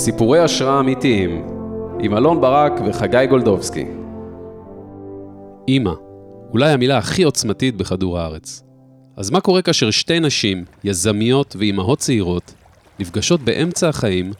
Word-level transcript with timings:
סיפורי 0.00 0.38
השראה 0.38 0.80
אמיתיים 0.80 1.46
עם 2.00 2.16
אלון 2.16 2.40
ברק 2.40 2.72
וחגי 2.86 3.26
גולדובסקי. 3.28 3.84
אימא, 5.68 5.92
אולי 6.52 6.72
המילה 6.72 6.98
הכי 6.98 7.22
עוצמתית 7.22 7.76
בכדור 7.76 8.18
הארץ. 8.18 8.62
אז 9.16 9.30
מה 9.30 9.40
קורה 9.40 9.62
כאשר 9.62 9.90
שתי 9.90 10.20
נשים, 10.20 10.64
יזמיות 10.84 11.56
ואימהות 11.58 11.98
צעירות, 11.98 12.54
נפגשות 12.98 13.40
באמצע 13.40 13.88
החיים, 13.88 14.32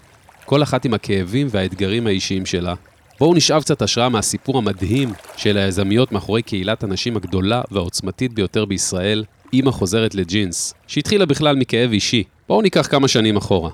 כל 0.45 0.63
אחת 0.63 0.85
עם 0.85 0.95
הכאבים 0.95 1.47
והאתגרים 1.51 2.07
האישיים 2.07 2.47
שלה? 2.47 2.75
בואו 3.19 3.35
נשאב 3.35 3.63
קצת 3.63 3.83
השראה 3.83 4.09
מהסיפור 4.09 4.59
המדהים 4.59 5.13
של 5.37 5.57
היזמיות 5.57 6.13
מאחורי 6.13 6.43
קהילת 6.43 6.85
הנשים 6.85 7.17
הגדולה 7.17 7.63
והעוצמתית 7.71 8.33
ביותר 8.33 8.65
בישראל, 8.65 9.25
אימא 9.53 9.71
חוזרת 9.71 10.15
לג'ינס, 10.15 10.75
שהתחילה 10.87 11.27
בכלל 11.27 11.57
מכאב 11.57 11.93
אישי. 11.93 12.25
בואו 12.49 12.63
ניקח 12.63 12.87
כמה 12.91 13.09
שנים 13.09 13.37
אחורה. 13.37 13.71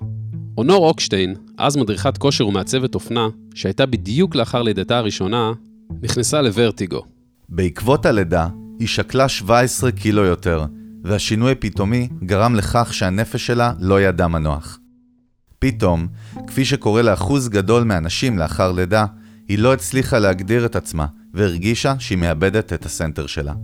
אונור 0.59 0.89
אוקשטיין, 0.89 1.35
אז 1.59 1.77
מדריכת 1.77 2.19
כושר 2.19 2.47
ומעצבת 2.47 2.95
אופנה, 2.95 3.29
שהייתה 3.55 3.87
בדיוק 3.87 4.35
לאחר 4.35 4.63
לידתה 4.63 4.99
הראשונה, 4.99 5.53
נכנסה 6.03 6.43
לוורטיגו. 6.43 7.03
בעקבות 7.49 8.07
הלידה, 8.07 8.49
היא 8.79 8.89
שקלה 8.89 9.29
17 9.29 9.93
קילו 9.93 10.25
יותר, 10.25 10.65
והשינוי 11.05 11.53
הפתאומי 11.53 12.09
גרם 12.25 12.55
לכך 12.55 12.95
שהנפש 12.95 13.47
שלה 13.47 13.73
לא 13.81 14.01
ידע 14.01 14.27
מנוח. 14.27 14.79
פתאום, 15.59 16.07
כפי 16.47 16.65
שקורה 16.65 17.03
לאחוז 17.03 17.49
גדול 17.49 17.85
מהנשים 17.85 18.39
לאחר 18.39 18.73
לידה, 18.73 19.07
היא 19.49 19.59
לא 19.59 19.73
הצליחה 19.73 20.19
להגדיר 20.19 20.67
את 20.67 20.77
עצמה, 20.77 21.07
והרגישה 21.35 21.95
שהיא 21.99 22.19
מאבדת 22.19 22.73
את 22.73 22.87
הסנטר 22.87 23.27
שלה. 23.27 23.55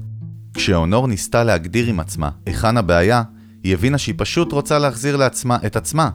כשאונור 0.54 1.08
ניסתה 1.08 1.44
להגדיר 1.44 1.86
עם 1.86 2.00
עצמה 2.00 2.30
היכן 2.46 2.76
הבעיה, 2.76 3.22
היא 3.62 3.74
הבינה 3.74 3.98
שהיא 3.98 4.14
פשוט 4.18 4.52
רוצה 4.52 4.78
להחזיר 4.78 5.16
לעצמה 5.16 5.58
את 5.66 5.76
עצמה, 5.76 6.10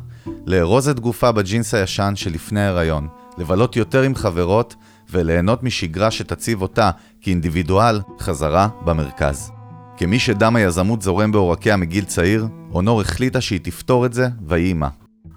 לארוז 0.48 0.90
את 0.90 1.00
גופה 1.00 1.32
בג'ינס 1.32 1.74
הישן 1.74 2.14
שלפני 2.16 2.62
ההיריון, 2.62 3.08
לבלות 3.38 3.76
יותר 3.76 4.02
עם 4.02 4.16
חברות 4.16 4.76
וליהנות 5.10 5.64
משגרה 5.64 6.12
שתציב 6.12 6.62
אותה 6.62 6.92
כאינדיבידואל 7.22 8.02
חזרה 8.20 8.68
במרכז. 8.86 9.52
כמי 9.98 10.20
שדם 10.20 10.56
היזמות 10.56 11.02
זורם 11.02 11.32
בעורקיה 11.32 11.78
מגיל 11.78 12.06
צעיר, 12.06 12.48
אונור 12.74 13.02
החליטה 13.02 13.42
שהיא 13.42 13.60
תפתור 13.64 14.06
את 14.06 14.14
זה, 14.14 14.28
ויהי 14.48 14.74
מה. 14.74 14.90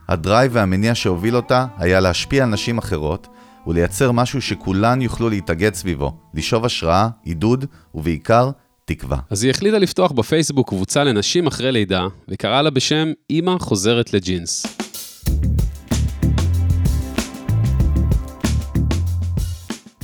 הדרייב 0.08 0.50
והמניע 0.54 0.94
שהוביל 0.94 1.36
אותה 1.36 1.66
היה 1.78 2.00
להשפיע 2.00 2.44
על 2.44 2.50
נשים 2.50 2.78
אחרות 2.78 3.28
ולייצר 3.66 4.12
משהו 4.12 4.42
שכולן 4.42 5.02
יוכלו 5.02 5.28
להתאגד 5.28 5.74
סביבו, 5.74 6.16
לשאוב 6.34 6.64
השראה, 6.64 7.08
עידוד 7.24 7.64
ובעיקר 7.94 8.50
תקווה. 8.84 9.18
אז 9.30 9.42
היא 9.42 9.50
החליטה 9.50 9.78
לפתוח 9.78 10.12
בפייסבוק 10.12 10.68
קבוצה 10.68 11.04
לנשים 11.04 11.46
אחרי 11.46 11.72
לידה, 11.72 12.06
וקראה 12.28 12.62
לה 12.62 12.70
בשם 12.70 13.12
אמא 13.30 13.56
חוזרת 13.58 14.14
לג'ינס. 14.14 14.79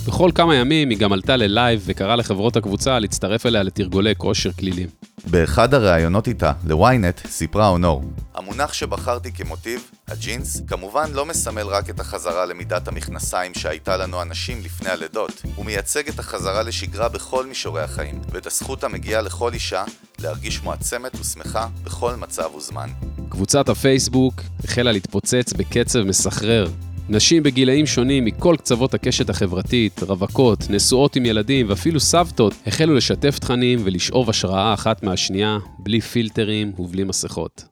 בכל 0.06 0.30
כמה 0.34 0.54
ימים 0.54 0.90
היא 0.90 0.98
גם 0.98 1.12
עלתה 1.12 1.36
ללייב 1.36 1.82
וקראה 1.84 2.16
לחברות 2.16 2.56
הקבוצה 2.56 2.98
להצטרף 2.98 3.46
אליה 3.46 3.62
לתרגולי 3.62 4.14
כושר 4.16 4.52
כלילים. 4.52 4.88
באחד 5.30 5.74
הראיונות 5.74 6.28
איתה, 6.28 6.52
ל-ynet, 6.66 7.28
סיפרה 7.28 7.68
אונור: 7.68 8.04
המונח 8.34 8.72
שבחרתי 8.72 9.32
כמוטיב, 9.32 9.90
הג'ינס, 10.08 10.62
כמובן 10.66 11.10
לא 11.12 11.26
מסמל 11.26 11.66
רק 11.66 11.90
את 11.90 12.00
החזרה 12.00 12.46
למידת 12.46 12.88
המכנסיים 12.88 13.54
שהייתה 13.54 13.96
לנו 13.96 14.20
הנשים 14.20 14.60
לפני 14.64 14.90
הלידות, 14.90 15.42
הוא 15.54 15.66
מייצג 15.66 16.08
את 16.08 16.18
החזרה 16.18 16.62
לשגרה 16.62 17.08
בכל 17.08 17.46
מישורי 17.46 17.82
החיים, 17.82 18.20
ואת 18.32 18.46
הזכות 18.46 18.84
המגיעה 18.84 19.22
לכל 19.22 19.52
אישה 19.52 19.84
להרגיש 20.18 20.62
מועצמת 20.62 21.20
ושמחה 21.20 21.66
בכל 21.84 22.16
מצב 22.16 22.54
וזמן. 22.54 22.88
קבוצת 23.28 23.68
הפייסבוק 23.68 24.34
החלה 24.64 24.92
להתפוצץ 24.92 25.52
בקצב 25.52 26.02
מסחרר. 26.02 26.66
נשים 27.08 27.42
בגילאים 27.42 27.86
שונים 27.86 28.24
מכל 28.24 28.54
קצוות 28.58 28.94
הקשת 28.94 29.31
החברתית, 29.31 30.03
רווקות, 30.03 30.58
נשואות 30.70 31.16
עם 31.16 31.26
ילדים 31.26 31.66
ואפילו 31.69 32.00
סבתות, 32.00 32.54
החלו 32.66 32.94
לשתף 32.94 33.38
תכנים 33.38 33.78
ולשאוב 33.84 34.31
השראה 34.31 34.75
אחת 34.75 35.03
מהשנייה, 35.03 35.58
בלי 35.78 36.00
פילטרים 36.00 36.72
ובלי 36.78 37.04
מסכות. 37.04 37.64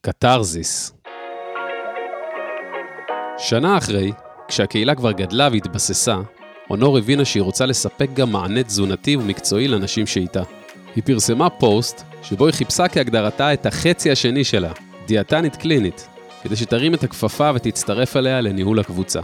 קתרזיס 0.00 0.92
שנה 3.38 3.78
אחרי, 3.78 4.12
כשהקהילה 4.48 4.94
כבר 4.94 5.12
גדלה 5.12 5.48
והתבססה, 5.52 6.16
אונור 6.70 6.98
הבינה 6.98 7.24
שהיא 7.24 7.42
רוצה 7.42 7.66
לספק 7.66 8.08
גם 8.14 8.32
מענה 8.32 8.62
תזונתי 8.62 9.16
ומקצועי 9.16 9.68
לנשים 9.68 10.06
שאיתה. 10.06 10.42
היא 10.96 11.04
פרסמה 11.04 11.50
פוסט 11.50 12.02
שבו 12.22 12.46
היא 12.46 12.54
חיפשה 12.54 12.88
כהגדרתה 12.88 13.52
את 13.52 13.66
החצי 13.66 14.10
השני 14.10 14.44
שלה, 14.44 14.72
דיאטנית 15.06 15.56
קלינית, 15.56 16.08
כדי 16.42 16.56
שתרים 16.56 16.94
את 16.94 17.04
הכפפה 17.04 17.50
ותצטרף 17.54 18.16
אליה 18.16 18.40
לניהול 18.40 18.80
הקבוצה. 18.80 19.20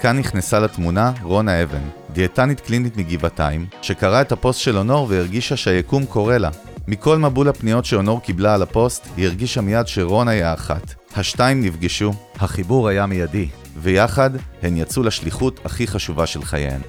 כאן 0.00 0.18
נכנסה 0.18 0.60
לתמונה 0.60 1.12
רונה 1.22 1.62
אבן, 1.62 1.82
דיאטנית 2.12 2.60
קלינית 2.60 2.96
מגבעתיים, 2.96 3.66
שקראה 3.82 4.20
את 4.20 4.32
הפוסט 4.32 4.60
של 4.60 4.78
אונור 4.78 5.06
והרגישה 5.10 5.56
שהיקום 5.56 6.06
קורא 6.06 6.36
לה. 6.36 6.50
מכל 6.88 7.18
מבול 7.18 7.48
הפניות 7.48 7.84
שאונור 7.84 8.20
קיבלה 8.20 8.54
על 8.54 8.62
הפוסט, 8.62 9.06
היא 9.16 9.26
הרגישה 9.26 9.60
מיד 9.60 9.86
שרונה 9.86 10.30
היא 10.30 10.44
האחת. 10.44 10.94
השתיים 11.16 11.64
נפגשו, 11.64 12.12
החיבור 12.34 12.88
היה 12.88 13.06
מיידי, 13.06 13.48
ויחד 13.76 14.30
הן 14.62 14.76
יצאו 14.76 15.02
לשליחות 15.02 15.60
הכי 15.64 15.86
חשובה 15.86 16.26
של 16.26 16.42
חייהן. 16.42 16.80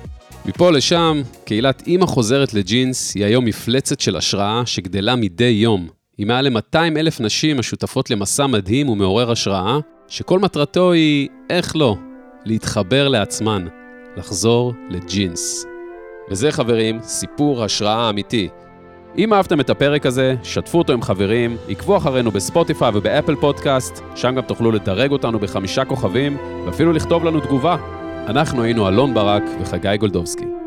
מפה 0.45 0.71
לשם, 0.71 1.21
קהילת 1.45 1.83
אימא 1.87 2.05
חוזרת 2.05 2.53
לג'ינס 2.53 3.15
היא 3.15 3.25
היום 3.25 3.45
מפלצת 3.45 3.99
של 3.99 4.15
השראה 4.15 4.61
שגדלה 4.65 5.15
מדי 5.15 5.43
יום, 5.43 5.87
עם 6.17 6.27
מעל 6.27 6.49
ל-200 6.49 6.97
אלף 6.97 7.19
נשים 7.19 7.59
השותפות 7.59 8.09
למסע 8.09 8.47
מדהים 8.47 8.89
ומעורר 8.89 9.31
השראה, 9.31 9.79
שכל 10.07 10.39
מטרתו 10.39 10.91
היא, 10.91 11.29
איך 11.49 11.75
לא, 11.75 11.95
להתחבר 12.45 13.07
לעצמן, 13.07 13.65
לחזור 14.17 14.73
לג'ינס. 14.89 15.65
וזה 16.29 16.51
חברים, 16.51 16.99
סיפור 17.01 17.63
השראה 17.63 18.09
אמיתי. 18.09 18.49
אם 19.17 19.33
אהבתם 19.33 19.59
את 19.59 19.69
הפרק 19.69 20.05
הזה, 20.05 20.35
שתפו 20.43 20.77
אותו 20.77 20.93
עם 20.93 21.01
חברים, 21.01 21.57
עקבו 21.69 21.97
אחרינו 21.97 22.31
בספוטיפיי 22.31 22.91
ובאפל 22.93 23.35
פודקאסט, 23.35 24.01
שם 24.15 24.35
גם 24.35 24.41
תוכלו 24.41 24.71
לדרג 24.71 25.11
אותנו 25.11 25.39
בחמישה 25.39 25.85
כוכבים, 25.85 26.37
ואפילו 26.65 26.93
לכתוב 26.93 27.25
לנו 27.25 27.39
תגובה. 27.39 27.77
אנחנו 28.27 28.63
היינו 28.63 28.87
אלון 28.87 29.13
ברק 29.13 29.43
וחגי 29.61 29.97
גולדובסקי. 29.97 30.62